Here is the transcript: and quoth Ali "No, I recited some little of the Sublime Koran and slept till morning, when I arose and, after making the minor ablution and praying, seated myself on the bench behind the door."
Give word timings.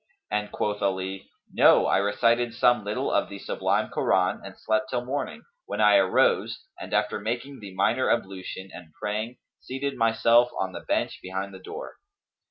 and 0.31 0.51
quoth 0.51 0.81
Ali 0.81 1.29
"No, 1.53 1.85
I 1.85 1.97
recited 1.99 2.55
some 2.55 2.83
little 2.83 3.11
of 3.11 3.29
the 3.29 3.37
Sublime 3.37 3.91
Koran 3.91 4.41
and 4.43 4.57
slept 4.57 4.89
till 4.89 5.05
morning, 5.05 5.43
when 5.67 5.79
I 5.79 5.97
arose 5.97 6.65
and, 6.79 6.91
after 6.91 7.19
making 7.19 7.59
the 7.59 7.75
minor 7.75 8.09
ablution 8.09 8.71
and 8.73 8.93
praying, 8.99 9.37
seated 9.59 9.95
myself 9.95 10.49
on 10.59 10.71
the 10.71 10.79
bench 10.79 11.19
behind 11.21 11.53
the 11.53 11.59
door." 11.59 11.97